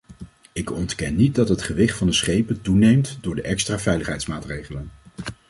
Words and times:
Ik 0.53 0.71
ontken 0.71 1.15
niet 1.15 1.35
dat 1.35 1.49
het 1.49 1.61
gewicht 1.61 1.97
van 1.97 2.07
de 2.07 2.13
schepen 2.13 2.61
toeneemt 2.61 3.17
door 3.21 3.35
de 3.35 3.41
extra 3.41 3.79
veiligheidsmaatregelen. 3.79 4.91